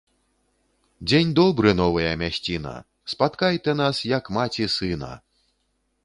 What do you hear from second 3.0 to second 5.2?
Спаткай ты нас, як маці сына